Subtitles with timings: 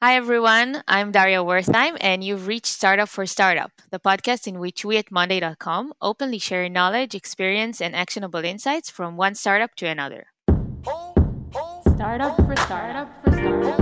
[0.00, 0.84] Hi, everyone.
[0.86, 5.10] I'm Daria Wertheim, and you've reached Startup for Startup, the podcast in which we at
[5.10, 10.28] Monday.com openly share knowledge, experience, and actionable insights from one startup to another.
[11.96, 13.78] Startup for Startup for Startup.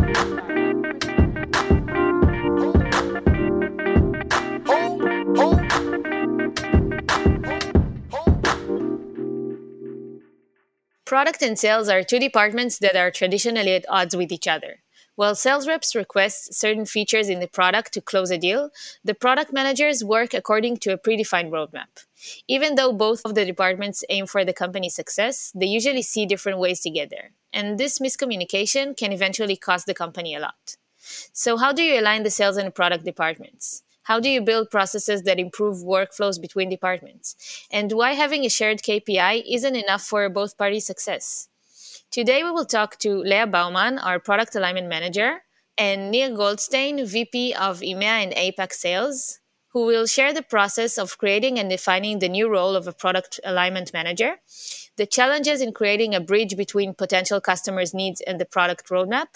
[11.04, 14.78] Product and sales are two departments that are traditionally at odds with each other.
[15.16, 18.70] While sales reps request certain features in the product to close a deal,
[19.02, 22.04] the product managers work according to a predefined roadmap.
[22.46, 26.58] Even though both of the departments aim for the company's success, they usually see different
[26.58, 27.30] ways to get there.
[27.50, 30.76] And this miscommunication can eventually cost the company a lot.
[31.32, 33.84] So, how do you align the sales and product departments?
[34.02, 37.36] How do you build processes that improve workflows between departments?
[37.70, 41.48] And why having a shared KPI isn't enough for both parties' success?
[42.10, 45.42] Today, we will talk to Leah Bauman, our product alignment manager,
[45.76, 49.40] and Nir Goldstein, VP of EMEA and APAC sales,
[49.76, 53.38] who will share the process of creating and defining the new role of a product
[53.44, 54.36] alignment manager,
[54.96, 59.26] the challenges in creating a bridge between potential customers' needs and the product roadmap,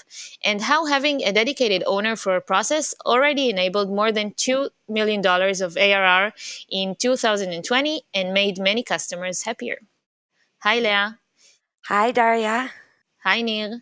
[0.43, 5.21] and how having a dedicated owner for a process already enabled more than $2 million
[5.27, 6.33] of ARR
[6.71, 9.81] in 2020 and made many customers happier.
[10.61, 11.20] Hi, Leah.
[11.89, 12.71] Hi, Daria.
[13.25, 13.81] Hi, Nir.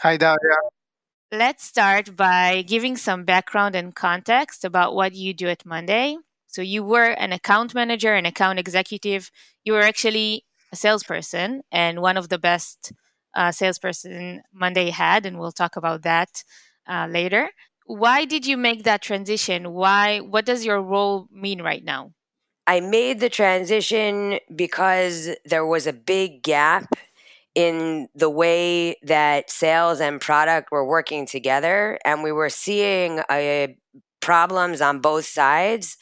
[0.00, 0.56] Hi, Daria.
[1.32, 6.16] Let's start by giving some background and context about what you do at Monday.
[6.46, 9.30] So, you were an account manager, an account executive.
[9.64, 12.92] You were actually a salesperson and one of the best
[13.34, 16.44] uh, salesperson Monday had, and we'll talk about that
[16.88, 17.50] uh, later.
[17.86, 19.72] Why did you make that transition?
[19.72, 20.20] Why?
[20.20, 22.12] What does your role mean right now?
[22.66, 26.94] I made the transition because there was a big gap
[27.54, 33.68] in the way that sales and product were working together and we were seeing uh,
[34.20, 35.96] problems on both sides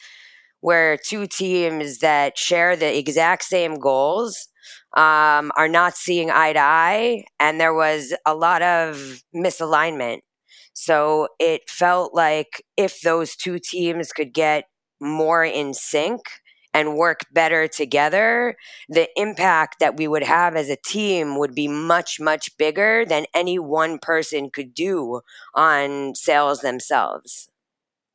[0.61, 4.47] where two teams that share the exact same goals
[4.95, 10.19] um, are not seeing eye to eye and there was a lot of misalignment.
[10.73, 14.65] So it felt like if those two teams could get
[14.99, 16.21] more in sync
[16.73, 18.55] and work better together,
[18.89, 23.25] the impact that we would have as a team would be much, much bigger than
[23.33, 25.21] any one person could do
[25.53, 27.49] on sales themselves.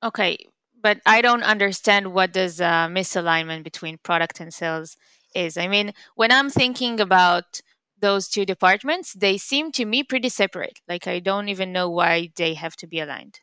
[0.03, 0.37] Okay,
[0.81, 4.97] but I don't understand what does uh, misalignment between product and sales
[5.35, 5.57] is.
[5.57, 7.61] I mean, when I'm thinking about
[8.01, 10.81] those two departments, they seem to me pretty separate.
[10.89, 13.41] Like I don't even know why they have to be aligned.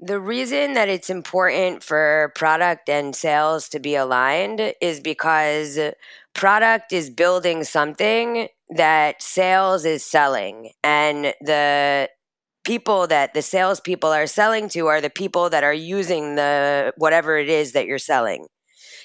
[0.00, 5.78] The reason that it's important for product and sales to be aligned is because
[6.34, 10.72] product is building something that sales is selling.
[10.82, 12.10] And the
[12.64, 17.38] people that the salespeople are selling to are the people that are using the whatever
[17.38, 18.46] it is that you're selling.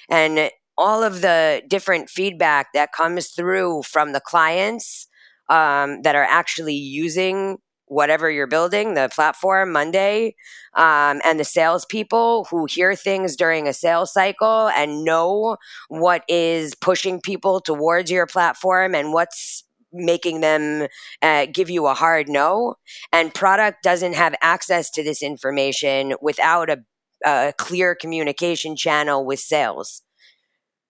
[0.10, 5.08] And all of the different feedback that comes through from the clients
[5.50, 7.58] um, that are actually using
[7.90, 10.36] whatever you're building, the platform Monday,
[10.76, 15.58] um, and the salespeople who hear things during a sales cycle and know
[15.90, 20.88] what is pushing people towards your platform and what's making them
[21.24, 22.76] uh, give you a hard no.
[23.12, 26.78] And product doesn't have access to this information without a,
[27.26, 30.04] a clear communication channel with sales.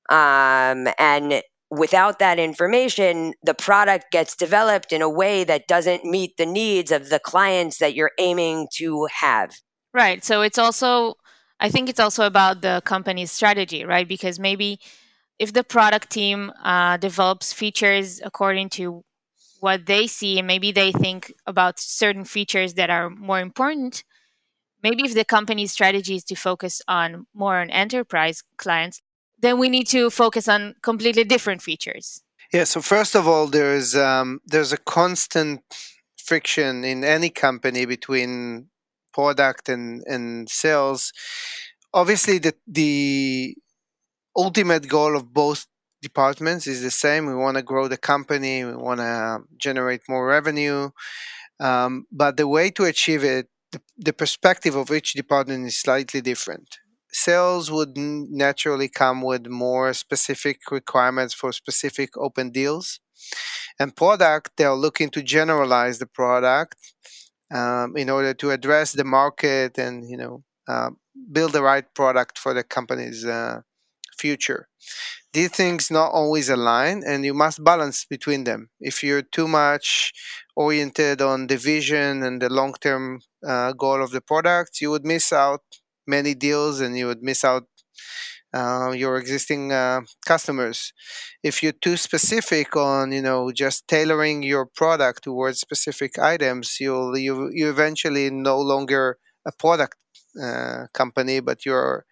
[0.09, 6.37] Um, and without that information, the product gets developed in a way that doesn't meet
[6.37, 9.51] the needs of the clients that you're aiming to have.
[9.93, 10.23] Right.
[10.23, 11.15] So it's also,
[11.59, 14.07] I think it's also about the company's strategy, right?
[14.07, 14.79] Because maybe
[15.37, 19.03] if the product team uh, develops features according to
[19.59, 24.03] what they see, and maybe they think about certain features that are more important.
[24.81, 29.01] Maybe if the company's strategy is to focus on more on enterprise clients,
[29.41, 32.21] then we need to focus on completely different features.
[32.53, 32.63] Yeah.
[32.63, 35.61] So first of all, there's um, there's a constant
[36.17, 38.67] friction in any company between
[39.13, 41.13] product and and sales.
[41.93, 43.55] Obviously, the the
[44.35, 45.67] ultimate goal of both
[46.01, 47.25] departments is the same.
[47.25, 48.63] We want to grow the company.
[48.63, 50.89] We want to generate more revenue.
[51.59, 56.21] Um, but the way to achieve it, the, the perspective of each department is slightly
[56.21, 56.79] different
[57.11, 62.99] sales would naturally come with more specific requirements for specific open deals.
[63.79, 66.75] And product they're looking to generalize the product
[67.53, 70.91] um, in order to address the market and you know uh,
[71.31, 73.61] build the right product for the company's uh,
[74.17, 74.67] future.
[75.33, 78.69] These things not always align and you must balance between them.
[78.79, 80.11] If you're too much
[80.55, 85.05] oriented on the vision and the long term uh, goal of the product, you would
[85.05, 85.61] miss out
[86.09, 87.65] many deals and you would miss out
[88.53, 90.93] uh, your existing uh, customers.
[91.43, 97.17] If you're too specific on, you know, just tailoring your product towards specific items, you'll
[97.17, 99.97] you you eventually no longer a product
[100.41, 102.05] uh, company, but you're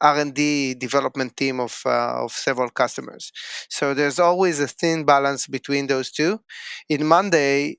[0.00, 3.32] R&D development team of uh, of several customers.
[3.68, 6.40] So there's always a thin balance between those two.
[6.88, 7.78] In Monday,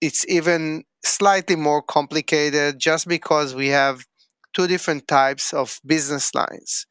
[0.00, 4.04] it's even slightly more complicated just because we have
[4.52, 6.86] two different types of business lines.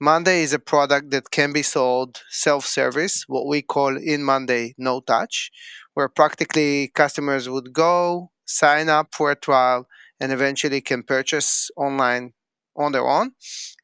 [0.00, 4.74] Monday is a product that can be sold self service, what we call in Monday
[4.78, 5.50] no touch,
[5.94, 9.86] where practically customers would go, sign up for a trial,
[10.20, 12.32] and eventually can purchase online
[12.76, 13.32] on their own.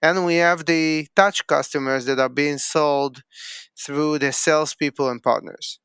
[0.03, 3.23] And we have the touch customers that are being sold
[3.79, 5.79] through the salespeople and partners.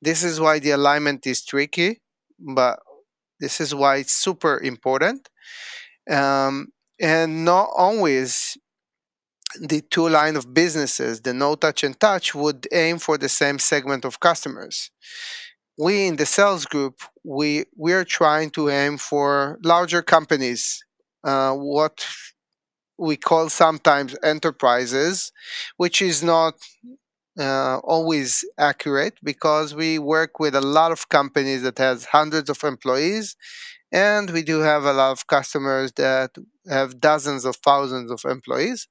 [0.00, 2.00] This is why the alignment is tricky,
[2.38, 2.80] but
[3.40, 5.28] this is why it's super important.
[6.10, 6.68] Um,
[7.00, 8.56] and not always
[9.60, 13.58] the two line of businesses, the no touch and touch, would aim for the same
[13.58, 14.90] segment of customers.
[15.78, 20.84] We in the sales group, we we are trying to aim for larger companies,
[21.24, 22.06] uh, what
[22.98, 25.32] we call sometimes enterprises,
[25.76, 26.54] which is not
[27.38, 32.62] uh, always accurate because we work with a lot of companies that has hundreds of
[32.64, 33.36] employees
[33.90, 36.30] and we do have a lot of customers that
[36.68, 38.86] have dozens of thousands of employees.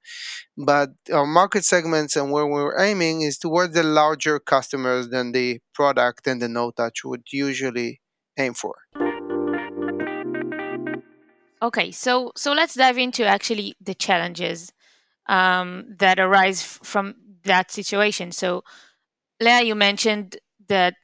[0.58, 5.60] But our market segments and where we're aiming is towards the larger customers than the
[5.74, 8.02] product and the no touch would usually
[8.38, 8.76] aim for.
[11.62, 14.72] Okay, so so let's dive into actually the challenges
[15.28, 18.32] um, that arise from that situation.
[18.32, 18.64] So,
[19.40, 20.96] Leah, you mentioned that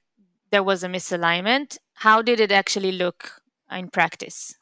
[0.51, 1.78] there was a misalignment.
[1.95, 3.43] How did it actually look
[3.75, 4.56] in practice?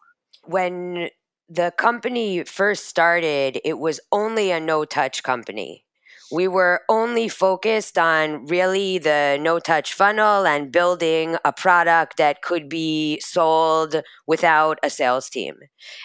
[0.44, 1.10] When
[1.50, 5.86] the company first started, it was only a no touch company.
[6.32, 12.42] We were only focused on really the no touch funnel and building a product that
[12.42, 15.56] could be sold without a sales team.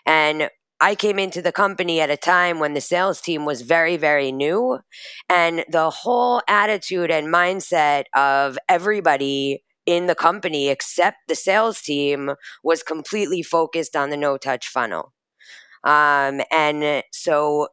[0.04, 0.50] And
[0.80, 4.32] I came into the company at a time when the sales team was very, very
[4.32, 4.80] new.
[5.30, 12.32] And the whole attitude and mindset of everybody in the company except the sales team
[12.62, 15.12] was completely focused on the no touch funnel.
[15.84, 17.68] Um, and so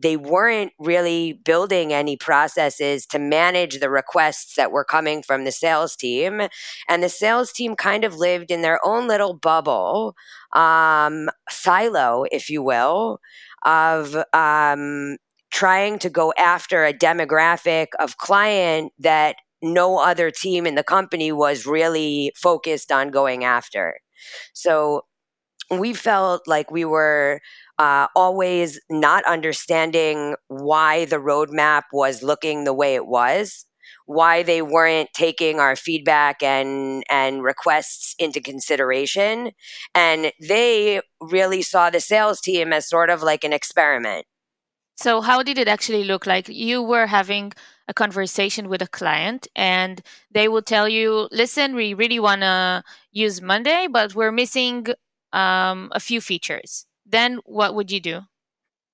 [0.00, 5.52] they weren't really building any processes to manage the requests that were coming from the
[5.52, 6.42] sales team.
[6.88, 10.14] And the sales team kind of lived in their own little bubble,
[10.54, 13.18] um, silo, if you will,
[13.64, 15.18] of um,
[15.50, 21.32] trying to go after a demographic of client that no other team in the company
[21.32, 23.98] was really focused on going after.
[24.52, 25.02] So
[25.70, 27.40] we felt like we were
[27.78, 33.66] uh, always not understanding why the roadmap was looking the way it was,
[34.06, 39.52] why they weren't taking our feedback and and requests into consideration,
[39.94, 44.26] and they really saw the sales team as sort of like an experiment.
[44.96, 46.48] So, how did it actually look like?
[46.48, 47.52] You were having
[47.88, 50.00] a conversation with a client, and
[50.30, 52.82] they will tell you, "Listen, we really want to
[53.12, 54.86] use Monday, but we're missing
[55.32, 58.20] um, a few features." then what would you do?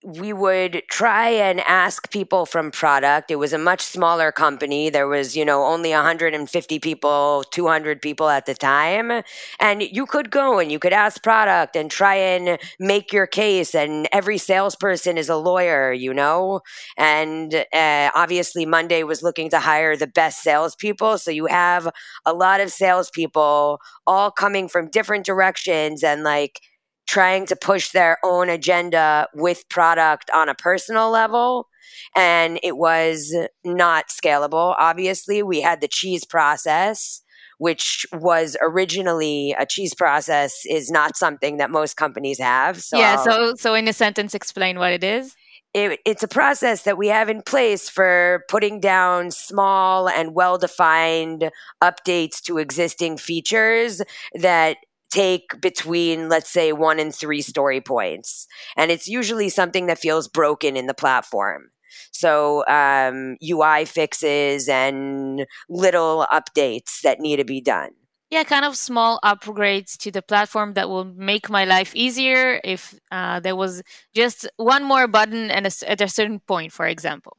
[0.05, 3.31] We would try and ask people from product.
[3.31, 4.91] It was a much smaller company.
[4.91, 9.23] There was, you know, only 150 people, 200 people at the time.
[9.59, 13.75] And you could go and you could ask product and try and make your case.
[13.75, 16.61] And every salesperson is a lawyer, you know?
[16.99, 21.17] And uh, obviously, Monday was looking to hire the best salespeople.
[21.17, 21.89] So you have
[22.27, 26.61] a lot of salespeople all coming from different directions and like,
[27.07, 31.69] trying to push their own agenda with product on a personal level.
[32.17, 33.35] And it was
[33.65, 34.75] not scalable.
[34.79, 37.23] Obviously, we had the cheese process,
[37.59, 42.83] which was originally a cheese process is not something that most companies have.
[42.83, 43.17] So yeah.
[43.23, 45.35] So, so in a sentence, explain what it is.
[45.73, 50.57] It, it's a process that we have in place for putting down small and well
[50.57, 51.51] defined
[51.83, 54.01] updates to existing features
[54.35, 54.77] that
[55.15, 58.47] take between, let's say, one and three story points.
[58.77, 61.71] And it's usually something that feels broken in the platform.
[62.11, 67.91] So, um, UI fixes and little updates that need to be done.
[68.31, 72.99] Yeah, kind of small upgrades to the platform that will make my life easier if
[73.13, 77.37] uh, there was just one more button and at a certain point, for example.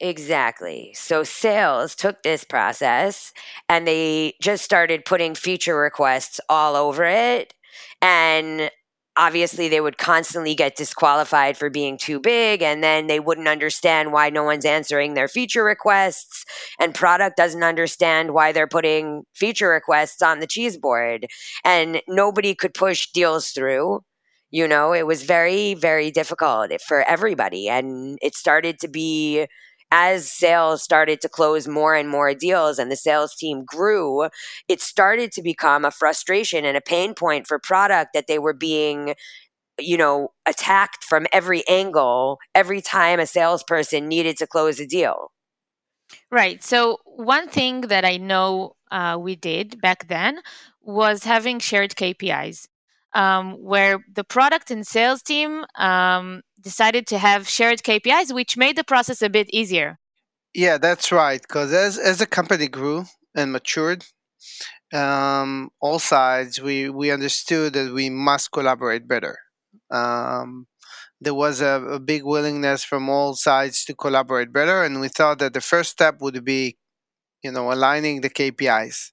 [0.00, 0.92] Exactly.
[0.94, 3.32] So sales took this process
[3.68, 7.52] and they just started putting feature requests all over it.
[8.00, 8.70] And
[9.16, 14.12] obviously they would constantly get disqualified for being too big and then they wouldn't understand
[14.12, 16.44] why no one's answering their feature requests
[16.78, 21.26] and product doesn't understand why they're putting feature requests on the cheese board
[21.64, 24.00] and nobody could push deals through
[24.50, 29.46] you know it was very very difficult eh, for everybody and it started to be
[29.90, 34.28] as sales started to close more and more deals and the sales team grew,
[34.68, 38.54] it started to become a frustration and a pain point for product that they were
[38.54, 39.14] being
[39.78, 45.32] you know attacked from every angle every time a salesperson needed to close a deal.
[46.30, 46.62] Right.
[46.62, 50.40] So one thing that i know uh, we did back then
[50.82, 52.66] was having shared kpis
[53.14, 58.76] um, where the product and sales team um, decided to have shared KPIs, which made
[58.76, 59.98] the process a bit easier.
[60.54, 61.40] Yeah, that's right.
[61.40, 64.04] Because as as the company grew and matured,
[64.92, 69.38] um, all sides we we understood that we must collaborate better.
[69.90, 70.66] Um,
[71.20, 75.38] there was a, a, big willingness from all sides to collaborate better, and we thought
[75.40, 76.78] that the first step would be,
[77.42, 79.10] you know, aligning the KPIs.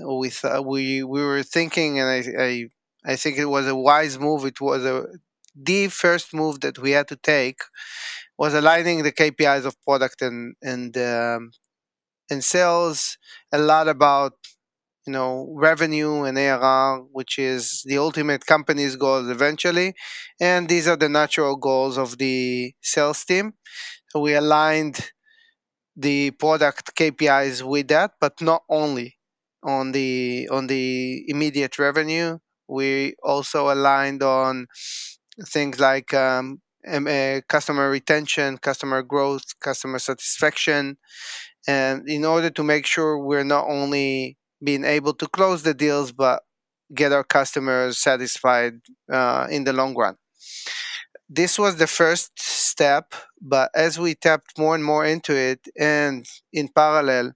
[0.00, 2.68] We th- we we were thinking, and I, I
[3.04, 4.44] I think it was a wise move.
[4.44, 5.06] It was a
[5.54, 7.58] the first move that we had to take
[8.38, 11.52] was aligning the KPIs of product and and um,
[12.30, 13.18] and sales.
[13.52, 14.34] A lot about
[15.06, 19.94] you know revenue and ARR, which is the ultimate company's goals eventually,
[20.40, 23.54] and these are the natural goals of the sales team.
[24.10, 25.10] So we aligned
[25.96, 29.18] the product KPIs with that, but not only
[29.62, 32.38] on the on the immediate revenue.
[32.70, 34.66] We also aligned on
[35.46, 40.98] things like um, uh, customer retention, customer growth, customer satisfaction,
[41.68, 46.12] and in order to make sure we're not only being able to close the deals
[46.12, 46.42] but
[46.94, 48.74] get our customers satisfied
[49.12, 50.16] uh, in the long run.
[51.28, 56.26] This was the first step, but as we tapped more and more into it, and
[56.52, 57.32] in parallel,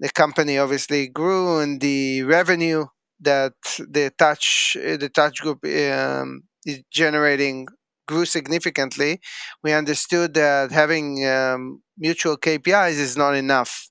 [0.00, 2.86] the company obviously grew, and the revenue
[3.20, 7.66] that the touch the touch group um, is generating
[8.06, 9.20] grew significantly,
[9.62, 13.88] we understood that having um, mutual KPIs is not enough.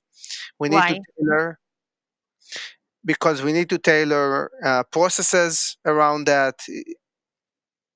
[0.58, 0.88] We need Why?
[0.88, 1.58] to tailor
[3.04, 6.56] because we need to tailor uh, processes around that.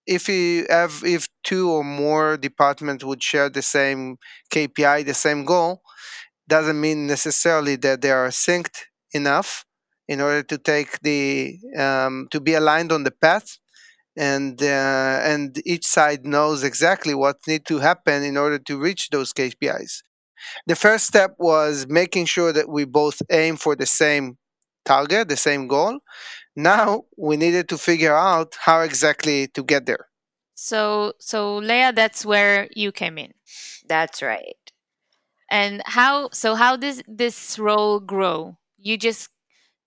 [0.06, 4.18] If you have if two or more departments would share the same
[4.50, 5.82] KPI, the same goal,
[6.48, 9.64] doesn't mean necessarily that they are synced enough
[10.10, 13.48] in order to take the um, to be aligned on the path
[14.16, 19.10] and uh, and each side knows exactly what needs to happen in order to reach
[19.10, 20.02] those KPIs.
[20.66, 24.36] The first step was making sure that we both aim for the same
[24.84, 26.00] target, the same goal.
[26.56, 30.06] Now we needed to figure out how exactly to get there.
[30.54, 33.32] So, so Leah, that's where you came in.
[33.88, 34.56] That's right.
[35.50, 36.30] And how?
[36.32, 38.56] So how does this role grow?
[38.78, 39.28] You just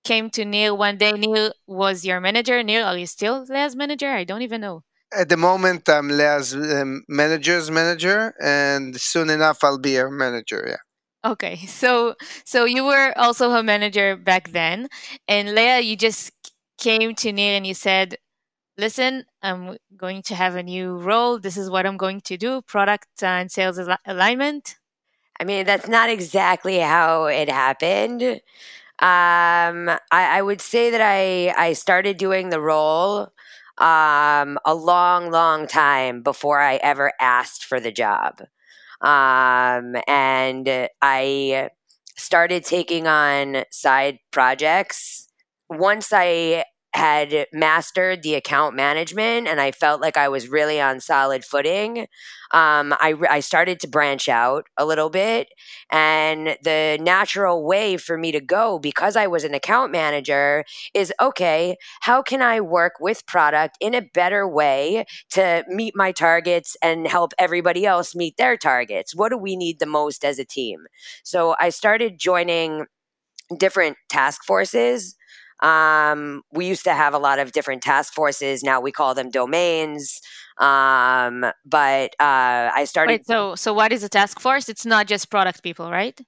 [0.03, 1.11] came to Nir one day.
[1.13, 2.61] Nir was your manager.
[2.63, 4.09] Nir, are you still Leah's manager?
[4.09, 4.83] I don't even know.
[5.15, 10.65] At the moment, I'm Leah's um, manager's manager, and soon enough, I'll be her manager.
[10.67, 11.31] Yeah.
[11.31, 14.87] Okay, so so you were also her manager back then,
[15.27, 16.31] and Leah, you just
[16.77, 18.17] came to Nir and you said,
[18.77, 21.39] "Listen, I'm going to have a new role.
[21.39, 24.75] This is what I'm going to do: product and sales alignment."
[25.39, 28.41] I mean, that's not exactly how it happened.
[28.99, 33.29] Um, I, I would say that I I started doing the role
[33.79, 38.41] um, a long, long time before I ever asked for the job.
[39.01, 41.69] Um, and I
[42.17, 45.27] started taking on side projects.
[45.69, 50.99] Once I had mastered the account management and I felt like I was really on
[50.99, 52.07] solid footing,
[52.51, 55.47] um, I, I started to branch out a little bit.
[55.91, 61.11] And the natural way for me to go, because I was an account manager, is
[61.19, 66.77] okay, how can I work with product in a better way to meet my targets
[66.81, 69.15] and help everybody else meet their targets?
[69.15, 70.81] What do we need the most as a team?
[71.23, 72.85] So I started joining
[73.57, 75.15] different task forces
[75.63, 78.63] Um, we used to have a lot of different task forces.
[78.63, 80.21] Now we call them domains.
[80.57, 83.13] Um, but uh, I started.
[83.13, 84.69] Wait, so so what is a task force?
[84.69, 86.19] It's not just product people, right?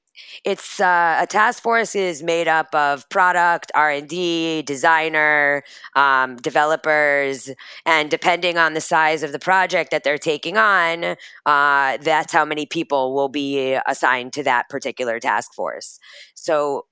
[0.43, 5.63] It's uh, a task force is made up of product, R and D, designer,
[5.95, 7.51] um, developers,
[7.85, 12.45] and depending on the size of the project that they're taking on, uh, that's how
[12.45, 15.99] many people will be assigned to that particular task force.
[16.33, 16.85] So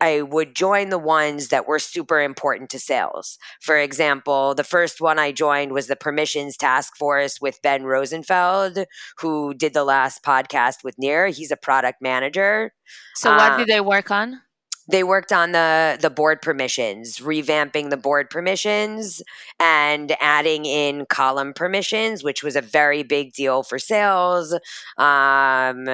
[0.00, 3.38] I would join the ones that were super important to sales.
[3.60, 8.84] For example, the first one I joined was the permissions task force with Ben Rosenfeld,
[9.18, 11.28] who did the last podcast with Nir.
[11.28, 12.72] He's a product manager.
[13.14, 14.40] So, what uh, did they work on?
[14.90, 19.22] They worked on the the board permissions revamping the board permissions
[19.58, 24.52] and adding in column permissions which was a very big deal for sales
[24.98, 25.86] um,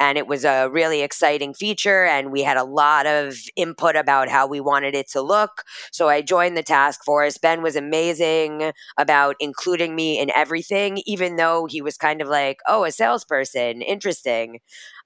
[0.00, 4.28] and it was a really exciting feature and we had a lot of input about
[4.28, 5.62] how we wanted it to look.
[5.92, 7.38] So i joined the task force.
[7.38, 12.58] Ben was amazing about including me in everything even though he was kind of like
[12.68, 14.58] oh a salesperson interesting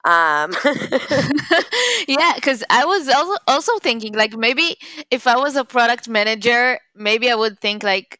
[0.05, 0.53] um
[2.07, 4.77] yeah because i was also, also thinking like maybe
[5.11, 8.19] if i was a product manager maybe i would think like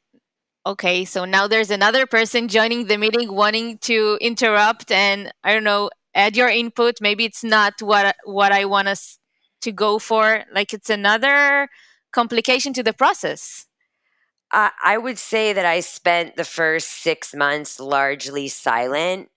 [0.65, 5.63] okay so now there's another person joining the meeting wanting to interrupt and i don't
[5.63, 6.95] know add your input.
[7.01, 9.17] Maybe it's not what what i want us
[9.61, 10.43] to go for.
[10.53, 11.69] Like it's another
[12.11, 13.65] complication to the process.
[14.51, 19.29] Uh, i would say that i spent the first six months largely silent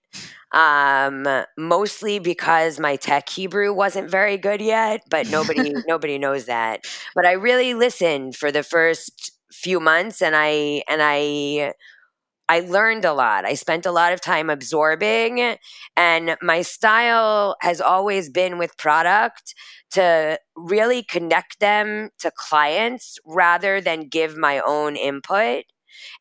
[0.53, 1.27] um,
[1.57, 6.81] mostly because my tech Hebrew wasn't very good yet, but nobody nobody knows that.
[7.15, 11.73] But I really listened for the first few months, and I and I
[12.49, 13.45] I learned a lot.
[13.45, 15.55] I spent a lot of time absorbing,
[15.95, 19.55] and my style has always been with product
[19.91, 25.63] to really connect them to clients rather than give my own input.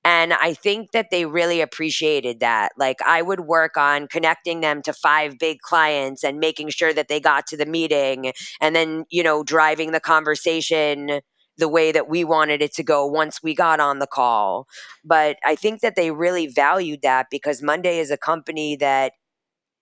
[0.05, 2.73] And I think that they really appreciated that.
[2.77, 7.09] Like I would work on connecting them to five big clients and making sure that
[7.09, 11.21] they got to the meeting and then, you know, driving the conversation
[11.59, 14.67] the way that we wanted it to go once we got on the call.
[15.05, 19.13] But I think that they really valued that because Monday is a company that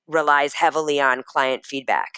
[0.08, 2.10] relies heavily on client feedback.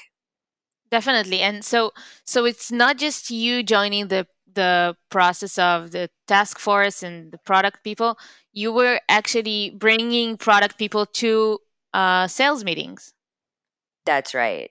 [0.91, 1.41] Definitely.
[1.41, 1.93] And so
[2.27, 7.39] so it's not just you joining the the process of the task force and the
[7.39, 8.19] product people,
[8.53, 11.59] you were actually bringing product people to
[11.95, 13.15] uh, sales meetings.
[14.05, 14.71] That's right.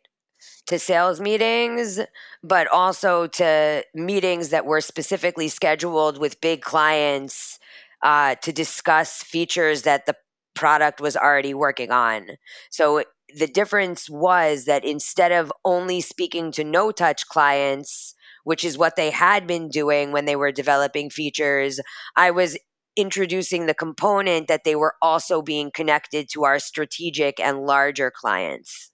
[0.67, 1.99] To sales meetings,
[2.43, 7.59] but also to meetings that were specifically scheduled with big clients
[8.01, 10.15] uh, to discuss features that the
[10.53, 12.27] product was already working on.
[12.69, 13.03] So
[13.35, 18.95] the difference was that instead of only speaking to no touch clients, which is what
[18.95, 21.79] they had been doing when they were developing features.
[22.15, 22.57] I was
[22.95, 28.91] introducing the component that they were also being connected to our strategic and larger clients.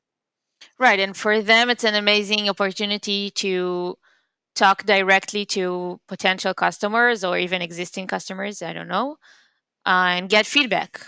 [0.80, 1.00] Right.
[1.00, 3.98] And for them, it's an amazing opportunity to
[4.56, 8.62] talk directly to potential customers or even existing customers.
[8.62, 9.18] I don't know.
[9.86, 11.02] Uh, and get feedback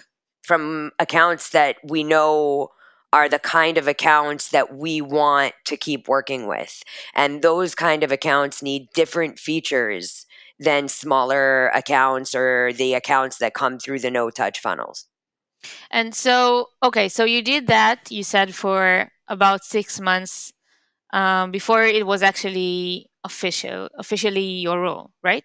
[0.43, 2.69] from accounts that we know
[3.12, 6.84] are the kind of accounts that we want to keep working with.
[7.15, 10.26] And those kind of accounts need different features
[10.60, 15.06] than smaller accounts or the accounts that come through the no touch funnels.
[15.91, 20.54] And so, okay, so you did that, you said, for about six months
[21.13, 25.43] um, before it was actually official, officially your role, right?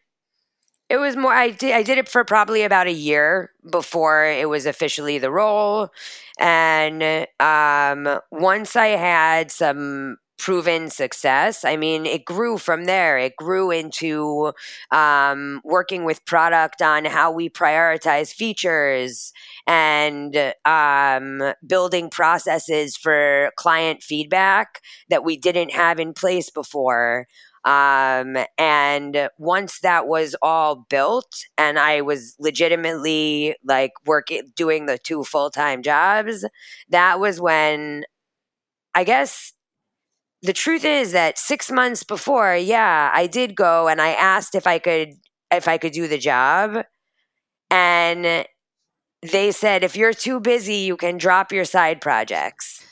[0.94, 1.32] It was more.
[1.32, 1.74] I did.
[1.74, 5.88] I did it for probably about a year before it was officially the role,
[6.38, 11.64] and um, once I had some proven success.
[11.64, 13.18] I mean, it grew from there.
[13.18, 14.52] It grew into
[14.90, 19.32] um, working with product on how we prioritize features
[19.66, 27.26] and um, building processes for client feedback that we didn't have in place before.
[27.64, 34.98] Um, and once that was all built and I was legitimately like working, doing the
[34.98, 36.44] two full time jobs,
[36.90, 38.04] that was when
[38.94, 39.52] I guess
[40.42, 44.66] the truth is that six months before, yeah, I did go and I asked if
[44.66, 45.14] I could,
[45.50, 46.84] if I could do the job.
[47.70, 48.46] And
[49.22, 52.84] they said, if you're too busy, you can drop your side projects.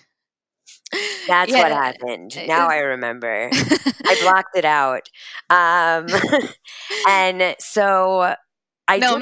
[1.26, 1.62] That's yeah.
[1.62, 2.36] what happened.
[2.46, 3.48] Now I remember.
[3.52, 5.08] I blocked it out.
[5.48, 6.06] Um,
[7.08, 8.34] and so
[8.88, 9.18] I no,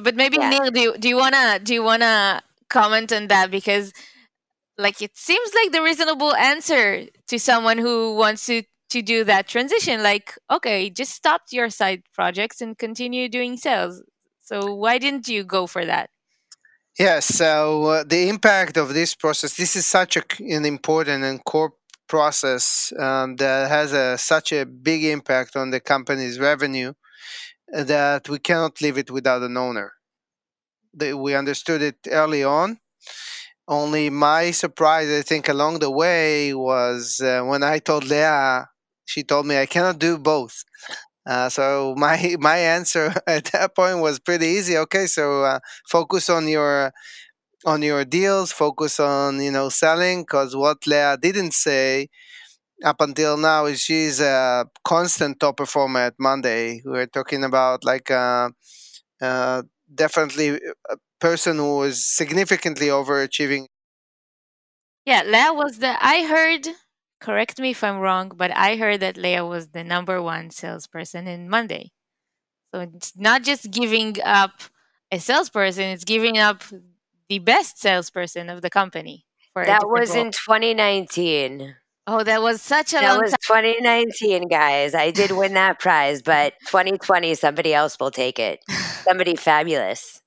[0.00, 0.50] but maybe yeah.
[0.50, 3.92] Nir, do you, do you wanna do you wanna comment on that because
[4.78, 9.46] like it seems like the reasonable answer to someone who wants to to do that
[9.46, 14.02] transition like okay just stop your side projects and continue doing sales
[14.40, 16.10] so why didn't you go for that
[16.98, 21.42] Yes, so uh, the impact of this process, this is such a, an important and
[21.44, 21.72] core
[22.08, 26.92] process um, that has a, such a big impact on the company's revenue
[27.72, 29.92] that we cannot leave it without an owner.
[30.94, 32.78] The, we understood it early on.
[33.68, 38.68] Only my surprise, I think, along the way was uh, when I told Leah,
[39.06, 40.64] she told me I cannot do both.
[41.26, 44.76] Uh, so my my answer at that point was pretty easy.
[44.76, 46.92] Okay, so uh, focus on your
[47.64, 52.08] on your deals, focus on you know selling, because what Leah didn't say
[52.84, 56.82] up until now is she's a constant top performer at Monday.
[56.84, 58.50] We're talking about like uh,
[59.20, 59.62] uh,
[59.94, 63.66] definitely a person who is significantly overachieving.
[65.04, 65.96] Yeah, Leah was the.
[66.04, 66.68] I heard.
[67.20, 71.26] Correct me if I'm wrong, but I heard that Leah was the number one salesperson
[71.26, 71.92] in Monday.
[72.72, 74.62] So it's not just giving up
[75.12, 76.62] a salesperson; it's giving up
[77.28, 79.26] the best salesperson of the company.
[79.52, 80.26] For that was role.
[80.26, 81.74] in 2019.
[82.06, 83.64] Oh, that was such a that was time.
[83.64, 84.94] 2019, guys.
[84.94, 88.60] I did win that prize, but 2020, somebody else will take it.
[89.04, 90.22] Somebody fabulous.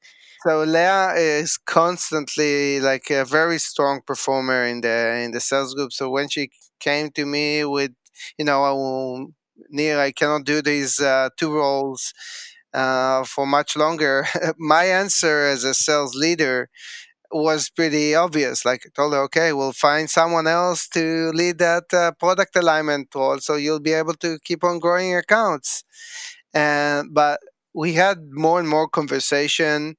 [0.45, 5.93] So Leah is constantly like a very strong performer in the in the sales group.
[5.93, 6.51] So when she
[6.83, 7.91] came to me with,
[8.37, 9.31] you know,
[9.69, 12.13] Nir, I cannot do these uh, two roles
[12.73, 14.25] uh, for much longer.
[14.57, 16.69] My answer as a sales leader
[17.31, 18.65] was pretty obvious.
[18.65, 23.09] Like I told her, okay, we'll find someone else to lead that uh, product alignment
[23.15, 25.83] role, so you'll be able to keep on growing accounts.
[26.53, 27.39] And but
[27.73, 29.97] we had more and more conversation,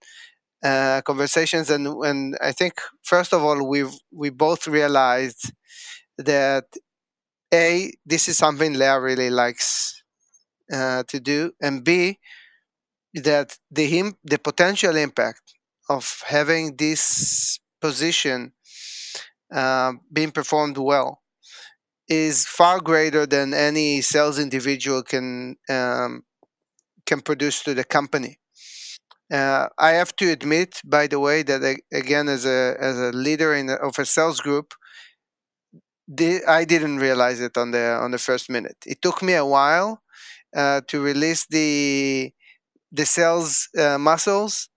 [0.64, 5.52] uh, conversations, and and I think first of all we we both realized
[6.18, 6.66] that
[7.52, 10.02] a this is something Leah really likes
[10.72, 12.18] uh, to do, and b
[13.14, 15.54] that the him the potential impact
[15.88, 18.52] of having this position
[19.54, 21.22] uh, being performed well
[22.08, 26.22] is far greater than any sales individual can um,
[27.06, 28.38] can produce to the company.
[29.32, 33.12] Uh, I have to admit, by the way, that I, again, as a as a
[33.12, 34.74] leader in of a sales group,
[36.46, 38.76] I didn't realize it on the on the first minute.
[38.86, 40.02] It took me a while
[40.54, 42.32] uh, to release the
[42.92, 44.68] the sales uh, muscles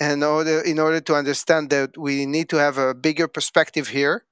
[0.00, 4.24] in order in order to understand that we need to have a bigger perspective here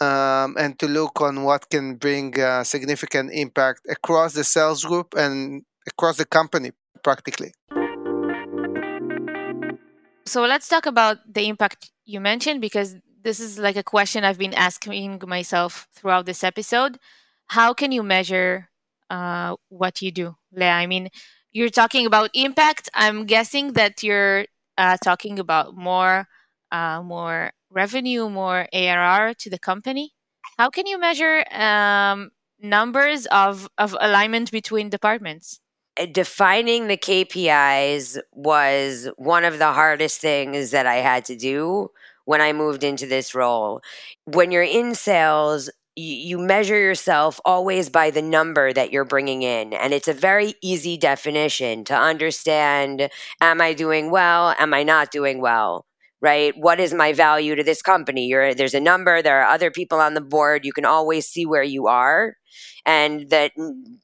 [0.00, 5.14] um, and to look on what can bring uh, significant impact across the sales group
[5.16, 6.70] and across the company
[7.02, 7.52] practically
[10.26, 14.38] so let's talk about the impact you mentioned because this is like a question i've
[14.38, 16.98] been asking myself throughout this episode
[17.48, 18.68] how can you measure
[19.10, 21.10] uh, what you do leah i mean
[21.52, 22.88] you're talking about impact.
[22.94, 24.46] I'm guessing that you're
[24.78, 26.26] uh, talking about more,
[26.70, 30.12] uh, more revenue, more ARR to the company.
[30.58, 32.30] How can you measure um,
[32.60, 35.60] numbers of of alignment between departments?
[35.98, 41.90] Uh, defining the KPIs was one of the hardest things that I had to do
[42.30, 43.82] when I moved into this role.
[44.24, 49.72] When you're in sales, you measure yourself always by the number that you're bringing in.
[49.72, 54.54] And it's a very easy definition to understand am I doing well?
[54.60, 55.86] Am I not doing well?
[56.22, 56.54] Right?
[56.56, 58.28] What is my value to this company?
[58.28, 60.64] You're, there's a number, there are other people on the board.
[60.64, 62.36] You can always see where you are
[62.86, 63.52] and that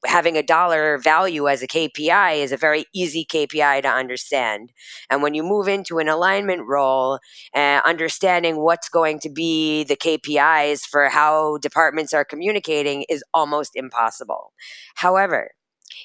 [0.05, 4.71] having a dollar value as a KPI is a very easy KPI to understand.
[5.09, 7.19] And when you move into an alignment role,
[7.55, 13.71] uh, understanding what's going to be the KPIs for how departments are communicating is almost
[13.75, 14.53] impossible.
[14.95, 15.51] However,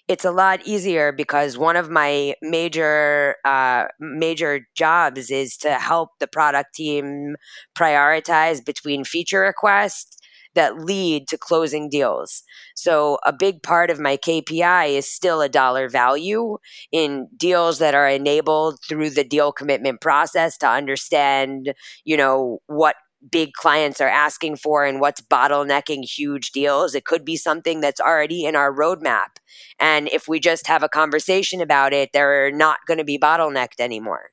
[0.08, 6.10] it's a lot easier because one of my major uh, major jobs is to help
[6.20, 7.36] the product team
[7.76, 10.16] prioritize between feature requests
[10.54, 12.42] that lead to closing deals.
[12.74, 16.58] So a big part of my KPI is still a dollar value
[16.90, 22.96] in deals that are enabled through the deal commitment process to understand, you know, what
[23.30, 26.94] big clients are asking for and what's bottlenecking huge deals.
[26.94, 29.36] It could be something that's already in our roadmap.
[29.78, 33.80] And if we just have a conversation about it, they're not going to be bottlenecked
[33.80, 34.30] anymore.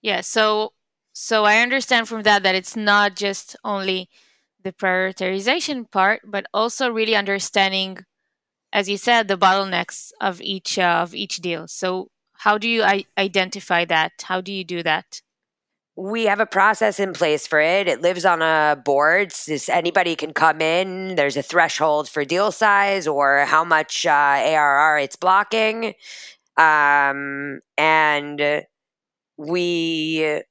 [0.00, 0.22] Yeah.
[0.22, 0.72] So,
[1.12, 4.08] so I understand from that that it's not just only
[4.66, 7.98] the prioritization part, but also really understanding,
[8.72, 11.68] as you said, the bottlenecks of each uh, of each deal.
[11.68, 12.08] So
[12.44, 14.12] how do you I- identify that?
[14.24, 15.22] How do you do that?
[15.98, 17.88] we have a process in place for it.
[17.88, 19.32] It lives on a board.
[19.68, 21.14] Anybody can come in.
[21.16, 25.94] There's a threshold for deal size or how much uh, ARR it's blocking.
[26.58, 28.66] Um, and
[29.38, 30.42] we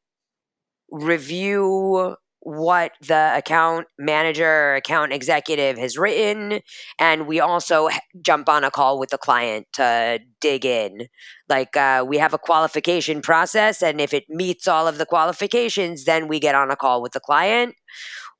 [0.89, 6.59] review what the account manager account executive has written
[6.99, 7.89] and we also
[8.21, 11.07] jump on a call with the client to dig in.
[11.49, 16.05] Like uh, we have a qualification process and if it meets all of the qualifications
[16.05, 17.73] then we get on a call with the client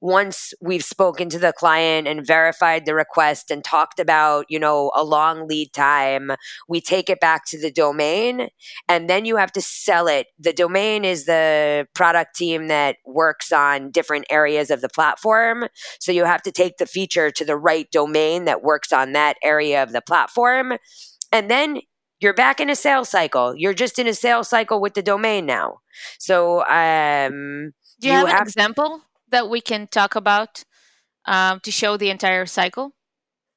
[0.01, 4.91] once we've spoken to the client and verified the request and talked about, you know,
[4.95, 6.31] a long lead time,
[6.67, 8.49] we take it back to the domain
[8.88, 10.27] and then you have to sell it.
[10.38, 15.65] The domain is the product team that works on different areas of the platform.
[15.99, 19.38] So you have to take the feature to the right domain that works on that
[19.43, 20.73] area of the platform.
[21.31, 21.79] And then
[22.19, 23.55] you're back in a sales cycle.
[23.55, 25.79] You're just in a sales cycle with the domain now.
[26.19, 30.63] So, um, do you, you have, have an example that we can talk about
[31.25, 32.93] um, to show the entire cycle?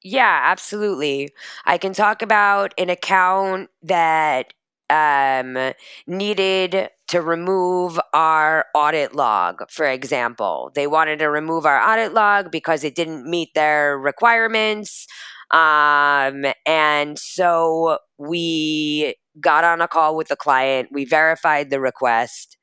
[0.03, 1.29] Yeah, absolutely.
[1.65, 4.53] I can talk about an account that
[4.89, 5.73] um,
[6.07, 10.71] needed to remove our audit log, for example.
[10.73, 15.05] They wanted to remove our audit log because it didn't meet their requirements.
[15.51, 22.57] Um, and so we got on a call with the client, we verified the request.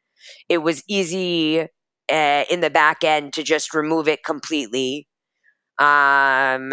[0.48, 1.68] It was easy
[2.10, 5.08] uh, in the back end to just remove it completely.
[5.78, 6.72] Um,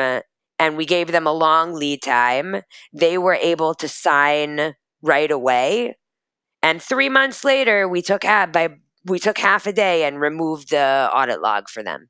[0.60, 2.62] and we gave them a long lead time.
[2.94, 5.98] They were able to sign right away.
[6.62, 8.70] And three months later, we took half by
[9.06, 12.10] we took half a day and removed the audit log for them.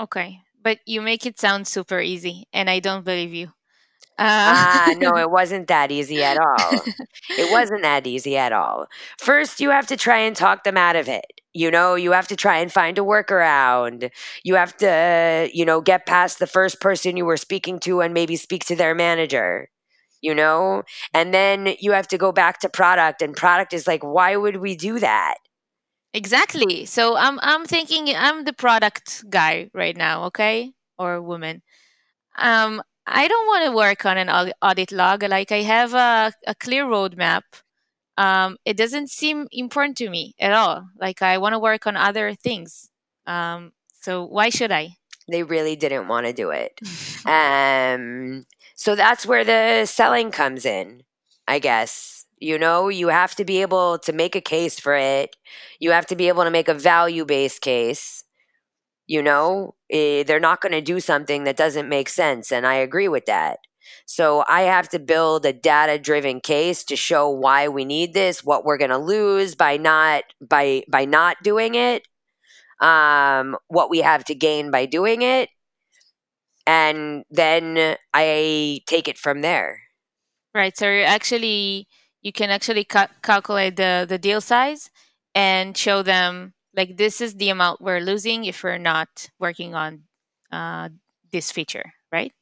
[0.00, 3.52] Okay, but you make it sound super easy, and I don't believe you.
[4.18, 6.72] Ah, uh, no, it wasn't that easy at all.
[7.30, 8.86] it wasn't that easy at all.
[9.18, 11.41] First, you have to try and talk them out of it.
[11.54, 14.10] You know, you have to try and find a workaround.
[14.42, 18.14] You have to, you know, get past the first person you were speaking to and
[18.14, 19.68] maybe speak to their manager,
[20.20, 20.82] you know?
[21.12, 24.56] And then you have to go back to product, and product is like, why would
[24.56, 25.36] we do that?
[26.14, 26.84] Exactly.
[26.86, 30.72] So I'm I'm thinking I'm the product guy right now, okay?
[30.98, 31.62] Or woman.
[32.38, 34.30] Um I don't want to work on an
[34.62, 35.22] audit log.
[35.24, 37.42] Like I have a, a clear roadmap.
[38.18, 40.88] Um, it doesn't seem important to me at all.
[41.00, 42.90] Like I want to work on other things.
[43.26, 44.96] Um, so why should I?
[45.28, 46.78] They really didn't want to do it.
[47.26, 48.44] um,
[48.74, 51.02] so that's where the selling comes in,
[51.46, 52.26] I guess.
[52.38, 55.36] You know, you have to be able to make a case for it.
[55.78, 58.24] You have to be able to make a value based case
[59.06, 62.74] you know eh, they're not going to do something that doesn't make sense and i
[62.74, 63.58] agree with that
[64.12, 68.44] so i have to build a data driven case to show why we need this
[68.44, 72.06] what we're going to lose by not by by not doing it
[72.80, 75.48] um what we have to gain by doing it
[76.66, 79.80] and then i take it from there.
[80.54, 81.88] Right so you actually
[82.20, 84.90] you can actually ca- calculate the the deal size
[85.34, 90.02] and show them like this is the amount we're losing if we're not working on
[90.52, 90.90] uh,
[91.32, 92.32] this feature right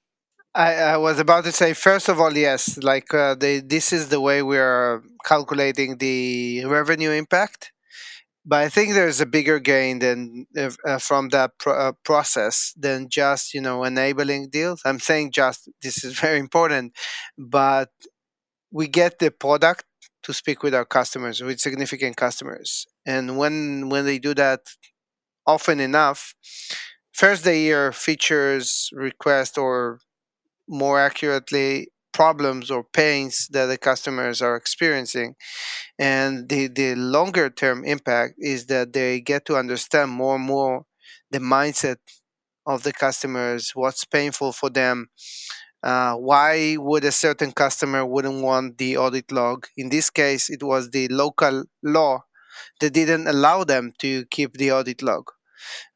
[0.54, 4.20] I, I, was about to say first of all yes like uh, this is the
[4.20, 7.72] way we're calculating the revenue impact
[8.44, 13.08] but i think there's a bigger gain than uh, from that pro- uh, process than
[13.08, 16.92] just you know enabling deals i'm saying just this is very important
[17.38, 17.90] but
[18.72, 19.84] we get the product
[20.22, 22.86] to speak with our customers, with significant customers.
[23.06, 24.60] And when when they do that
[25.46, 26.34] often enough,
[27.12, 30.00] first they hear features, requests, or
[30.70, 35.34] more accurately, problems or pains that the customers are experiencing.
[35.98, 40.86] And the, the longer term impact is that they get to understand more and more
[41.30, 41.96] the mindset
[42.66, 45.08] of the customers, what's painful for them,
[45.82, 49.66] uh, why would a certain customer wouldn't want the audit log?
[49.76, 52.24] In this case, it was the local law
[52.80, 55.30] that didn't allow them to keep the audit log.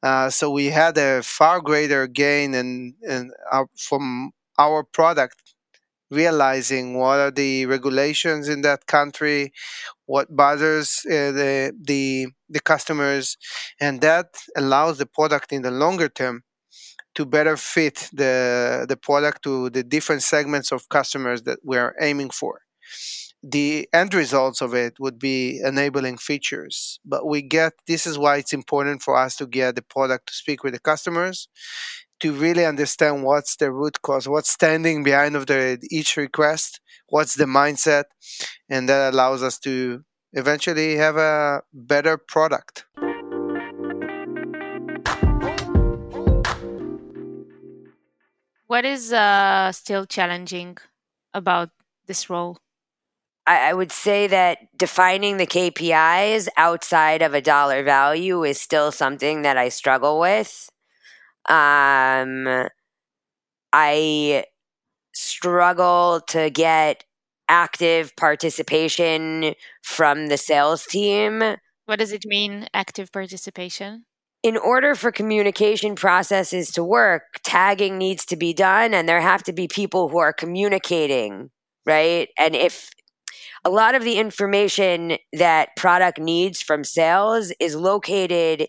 [0.02, 5.42] Uh, so we had a far greater gain in, in our, from our product
[6.10, 9.52] realizing what are the regulations in that country,
[10.06, 13.36] what bothers uh, the, the the customers,
[13.80, 16.42] and that allows the product in the longer term
[17.14, 22.30] to better fit the the product to the different segments of customers that we're aiming
[22.30, 22.62] for.
[23.42, 28.38] The end results of it would be enabling features but we get this is why
[28.38, 31.48] it's important for us to get the product to speak with the customers
[32.20, 37.34] to really understand what's the root cause what's standing behind of the each request what's
[37.34, 38.04] the mindset
[38.68, 42.86] and that allows us to eventually have a better product.
[48.66, 50.78] What is uh, still challenging
[51.32, 51.70] about
[52.06, 52.58] this role?
[53.46, 58.90] I, I would say that defining the KPIs outside of a dollar value is still
[58.90, 60.68] something that I struggle with.
[61.48, 62.68] Um,
[63.72, 64.44] I
[65.12, 67.04] struggle to get
[67.48, 71.42] active participation from the sales team.
[71.86, 74.04] What does it mean, active participation?
[74.42, 79.42] In order for communication processes to work, tagging needs to be done, and there have
[79.44, 81.50] to be people who are communicating,
[81.86, 82.28] right?
[82.38, 82.90] And if
[83.64, 88.66] a lot of the information that product needs from sales is located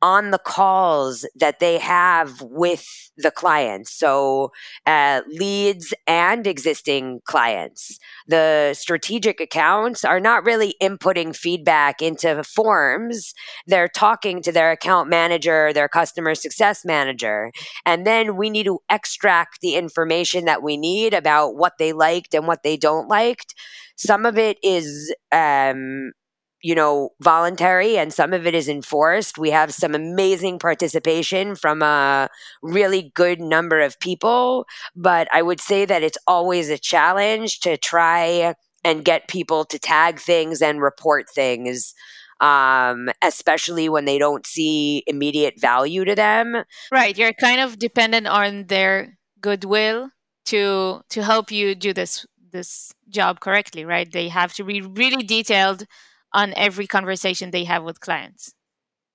[0.00, 3.92] on the calls that they have with the clients.
[3.92, 4.52] So,
[4.86, 7.98] uh, leads and existing clients.
[8.26, 13.34] The strategic accounts are not really inputting feedback into forms.
[13.66, 17.50] They're talking to their account manager, their customer success manager.
[17.84, 22.34] And then we need to extract the information that we need about what they liked
[22.34, 23.54] and what they don't liked.
[23.96, 26.12] Some of it is um,
[26.62, 29.38] you know, voluntary and some of it is enforced.
[29.38, 32.28] We have some amazing participation from a
[32.62, 34.66] really good number of people,
[34.96, 39.78] but I would say that it's always a challenge to try and get people to
[39.78, 41.94] tag things and report things.
[42.40, 46.62] Um, especially when they don't see immediate value to them.
[46.92, 47.18] Right.
[47.18, 50.10] You're kind of dependent on their goodwill
[50.46, 54.10] to to help you do this this job correctly, right?
[54.10, 55.84] They have to be really detailed
[56.32, 58.54] on every conversation they have with clients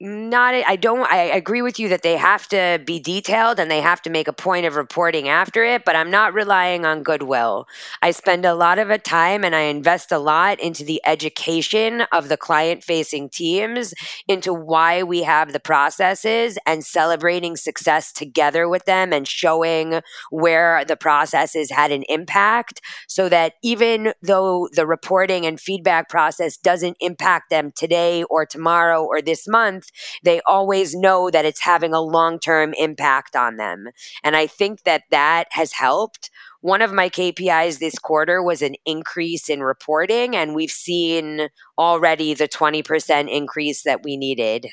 [0.03, 3.79] not i don't i agree with you that they have to be detailed and they
[3.79, 7.65] have to make a point of reporting after it but i'm not relying on goodwill.
[8.01, 12.01] I spend a lot of a time and i invest a lot into the education
[12.11, 13.93] of the client facing teams
[14.27, 20.83] into why we have the processes and celebrating success together with them and showing where
[20.83, 26.97] the processes had an impact so that even though the reporting and feedback process doesn't
[26.99, 29.91] impact them today or tomorrow or this month
[30.23, 33.87] they always know that it's having a long term impact on them.
[34.23, 36.29] And I think that that has helped.
[36.61, 42.33] One of my KPIs this quarter was an increase in reporting, and we've seen already
[42.33, 44.67] the 20% increase that we needed.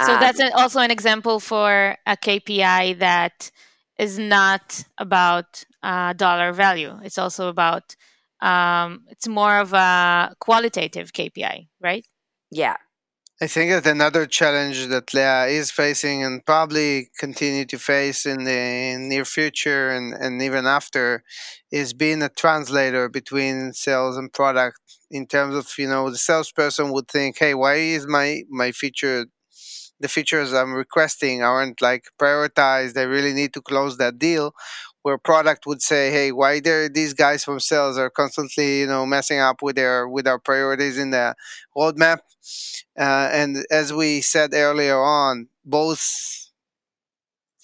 [0.00, 3.50] So um, that's an, also an example for a KPI that
[3.98, 6.98] is not about uh, dollar value.
[7.02, 7.94] It's also about
[8.40, 12.06] um, it's more of a qualitative KPI, right?
[12.50, 12.76] Yeah,
[13.42, 18.44] I think that another challenge that Leah is facing and probably continue to face in
[18.44, 21.24] the near future and, and even after
[21.72, 24.78] is being a translator between sales and product
[25.10, 29.26] in terms of, you know, the salesperson would think, hey, why is my, my feature
[30.00, 32.96] the features I'm requesting aren't like prioritized.
[32.98, 34.52] I really need to close that deal
[35.04, 39.06] where product would say, "Hey, why there these guys from sales are constantly, you know,
[39.06, 41.34] messing up with their with our priorities in the
[41.76, 42.20] roadmap?"
[42.98, 46.02] Uh, and as we said earlier on, both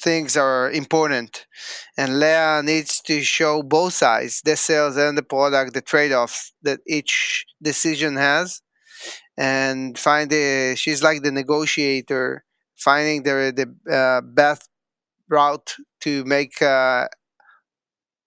[0.00, 1.46] things are important,
[1.96, 6.80] and Leah needs to show both sides, the sales and the product, the trade-offs that
[6.86, 8.62] each decision has,
[9.38, 10.74] and find the.
[10.76, 12.44] She's like the negotiator,
[12.76, 14.68] finding the the uh, best
[15.28, 17.08] route to make uh,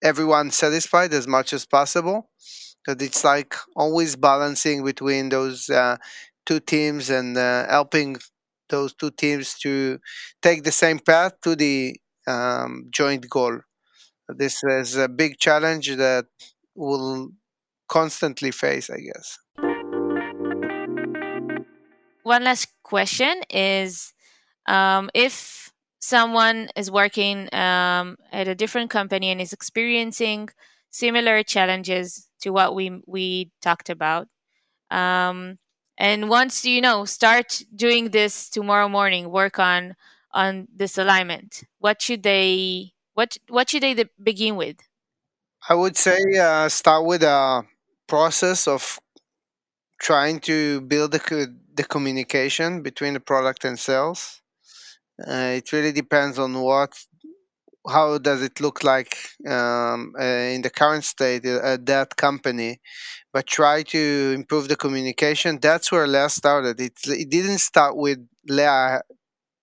[0.03, 2.29] everyone satisfied as much as possible.
[2.85, 5.97] That it's like always balancing between those uh,
[6.45, 8.17] two teams and uh, helping
[8.69, 9.99] those two teams to
[10.41, 11.95] take the same path to the
[12.27, 13.59] um, joint goal.
[14.27, 16.25] This is a big challenge that
[16.75, 17.29] we'll
[17.87, 19.39] constantly face, I guess.
[22.23, 24.13] One last question is
[24.67, 25.62] um, if
[26.03, 30.49] someone is working um, at a different company and is experiencing
[30.89, 34.27] similar challenges to what we we talked about.
[34.91, 35.59] Um,
[35.97, 36.29] and
[36.63, 39.95] to you know start doing this tomorrow morning work on
[40.33, 44.77] on this alignment what should they what what should they begin with?
[45.69, 47.63] I would say uh, start with a
[48.07, 48.99] process of
[50.01, 54.42] trying to build the, the communication between the product and sales
[55.19, 56.93] uh, it really depends on what,
[57.89, 62.79] how does it look like um, uh, in the current state uh, at that company,
[63.33, 65.59] but try to improve the communication.
[65.61, 66.79] That's where Leah started.
[66.81, 69.01] It it didn't start with Leah,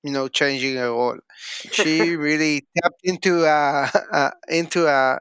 [0.02, 1.18] you know, changing her role.
[1.72, 5.20] She really tapped into a, a into a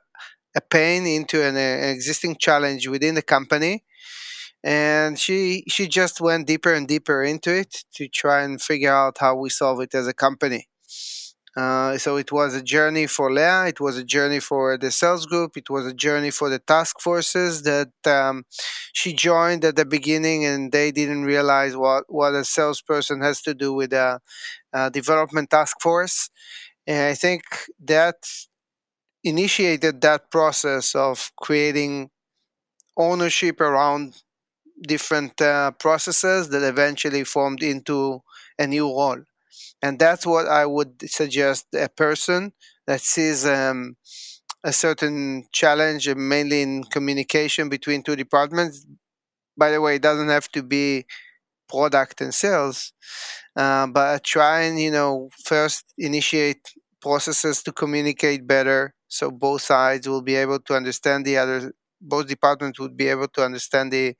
[0.56, 3.84] a pain into an, an existing challenge within the company
[4.64, 9.18] and she she just went deeper and deeper into it to try and figure out
[9.20, 10.68] how we solve it as a company.
[11.58, 13.66] Uh, so it was a journey for Leah.
[13.68, 15.58] It was a journey for the sales group.
[15.58, 18.46] It was a journey for the task forces that um,
[18.94, 23.54] she joined at the beginning, and they didn't realize what what a salesperson has to
[23.54, 24.22] do with a,
[24.74, 26.30] a development task force.
[26.88, 27.44] And I think
[27.86, 28.18] that
[29.24, 32.10] initiated that process of creating
[32.98, 34.22] ownership around
[34.84, 38.22] different uh, processes that eventually formed into
[38.58, 39.22] a new role.
[39.82, 42.54] And that's what I would suggest a person
[42.88, 43.98] that sees um,
[44.64, 48.86] a certain challenge, mainly in communication between two departments.
[49.58, 51.06] By the way, it doesn't have to be
[51.70, 52.94] product and sales,
[53.56, 56.70] uh, but try and you know first initiate
[57.02, 61.74] processes to communicate better, so both sides will be able to understand the other.
[62.02, 64.16] Both departments would be able to understand the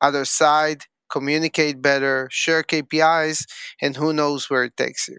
[0.00, 3.46] other side, communicate better, share KPIs,
[3.80, 5.18] and who knows where it takes you.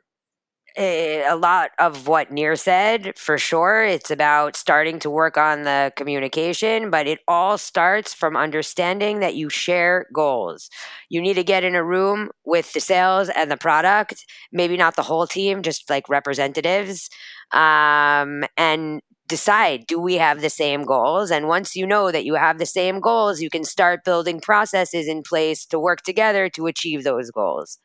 [0.78, 3.86] Eh, a lot of what Nir said, for sure.
[3.86, 9.36] It's about starting to work on the communication, but it all starts from understanding that
[9.36, 10.70] you share goals.
[11.08, 14.98] You need to get in a room with the sales and the product, maybe not
[14.98, 17.10] the whole team, just like representatives,
[17.54, 21.32] um, and decide do we have the same goals?
[21.32, 25.08] And once you know that you have the same goals you can start building processes
[25.08, 27.80] in place to work together to achieve those goals.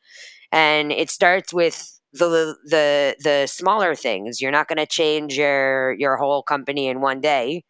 [0.53, 4.41] And it starts with the the the smaller things.
[4.41, 7.65] You're not going to change your your whole company in one day.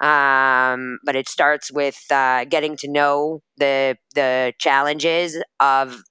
[0.00, 6.02] Um, but it starts with uh, getting to know the the challenges of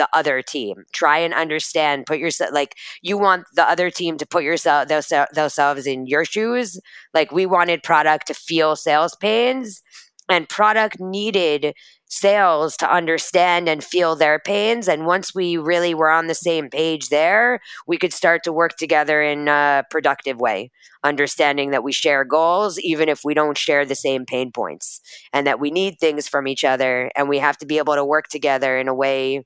[0.00, 0.84] the other team.
[0.94, 5.86] Try and understand, put yourself like you want the other team to put yourself themselves
[5.86, 6.80] in your shoes.
[7.12, 9.82] Like we wanted product to feel sales pains
[10.30, 11.74] and product needed
[12.06, 16.68] sales to understand and feel their pains and once we really were on the same
[16.68, 20.70] page there we could start to work together in a productive way
[21.04, 25.00] understanding that we share goals even if we don't share the same pain points
[25.32, 28.04] and that we need things from each other and we have to be able to
[28.04, 29.44] work together in a way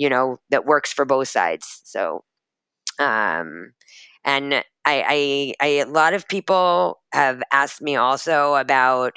[0.00, 1.82] you know, that works for both sides.
[1.84, 2.24] So,
[2.98, 3.72] um,
[4.24, 9.16] and I, I, I, a lot of people have asked me also about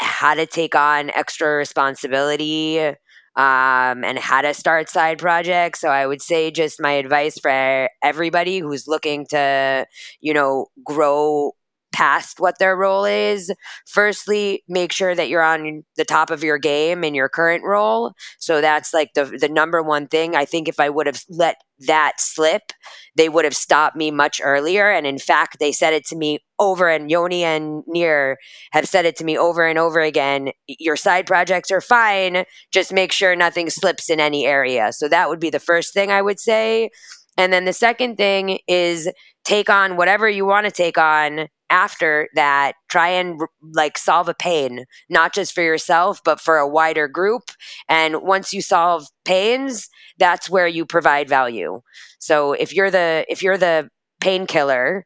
[0.00, 5.80] how to take on extra responsibility um, and how to start side projects.
[5.80, 9.86] So I would say just my advice for everybody who's looking to,
[10.20, 11.52] you know, grow
[11.94, 13.52] past what their role is.
[13.86, 18.12] Firstly, make sure that you're on the top of your game in your current role.
[18.38, 20.34] So that's like the the number one thing.
[20.34, 22.72] I think if I would have let that slip,
[23.16, 24.90] they would have stopped me much earlier.
[24.90, 28.38] And in fact, they said it to me over and Yoni and Nir
[28.72, 30.50] have said it to me over and over again.
[30.66, 32.44] Your side projects are fine.
[32.72, 34.92] Just make sure nothing slips in any area.
[34.92, 36.90] So that would be the first thing I would say.
[37.36, 39.10] And then the second thing is
[39.44, 43.40] take on whatever you want to take on after that try and
[43.74, 47.42] like solve a pain not just for yourself but for a wider group.
[47.88, 51.80] And once you solve pains that's where you provide value.
[52.20, 53.88] So if you're the if you're the
[54.20, 55.04] painkiller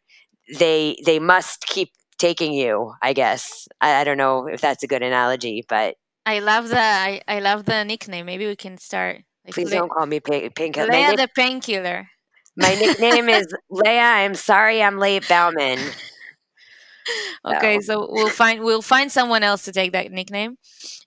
[0.58, 1.88] they they must keep
[2.18, 3.66] taking you i guess.
[3.80, 5.94] I, I, don't know if that's a good analogy but
[6.26, 8.26] i love the i, I love the nickname.
[8.26, 10.92] Maybe we can start like, please don't call me pain, painkiller.
[10.92, 12.06] Leah the painkiller.
[12.56, 14.02] My nickname is Leah.
[14.02, 15.78] I'm sorry I'm late, Bauman.
[17.44, 18.06] okay, so.
[18.06, 20.56] so we'll find we'll find someone else to take that nickname.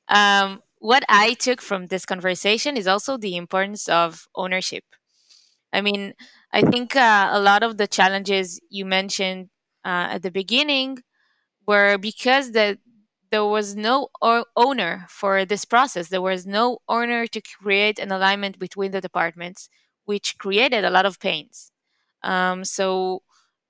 [0.07, 4.83] Um, what I took from this conversation is also the importance of ownership.
[5.73, 6.13] I mean,
[6.51, 9.49] I think uh, a lot of the challenges you mentioned
[9.85, 10.99] uh, at the beginning
[11.67, 12.79] were because the,
[13.31, 16.09] there was no o- owner for this process.
[16.09, 19.69] There was no owner to create an alignment between the departments,
[20.05, 21.71] which created a lot of pains.
[22.23, 23.23] Um, so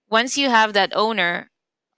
[0.09, 1.50] once you have that owner,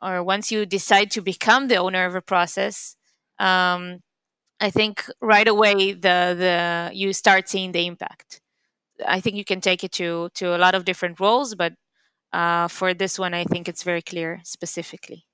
[0.04, 2.95] or once you decide to become the owner of a process,
[3.39, 3.99] um,
[4.60, 8.41] I think right away the the you start seeing the impact.
[9.06, 11.74] I think you can take it to to a lot of different roles, but
[12.32, 15.26] uh, for this one, I think it's very clear specifically.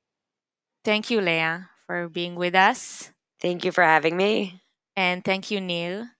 [0.84, 3.12] Thank you, Leah, for being with us.
[3.42, 4.62] Thank you for having me.
[4.96, 6.12] And thank you, Nir.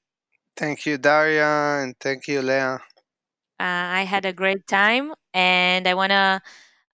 [0.56, 2.80] Thank you, Daria, and thank you, Leah.
[3.60, 6.42] Uh, I had a great time, and I want to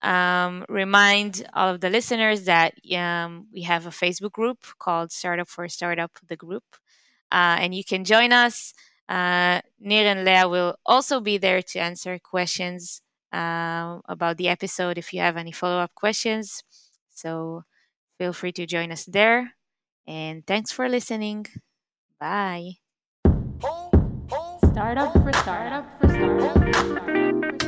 [0.06, 5.50] um, remind all of the listeners that um, we have a Facebook group called Startup
[5.50, 6.64] for Startup, the group.
[7.32, 8.74] Uh, and you can join us.
[9.10, 13.02] Uh, Nir and Leah will also be there to answer questions
[13.34, 16.64] uh, about the episode if you have any follow up questions.
[17.10, 17.64] So
[18.20, 19.54] feel free to join us there.
[20.08, 21.48] And thanks for listening.
[22.20, 22.78] Bye.
[24.72, 26.72] Startup for startup for startup.
[26.72, 27.65] For startup.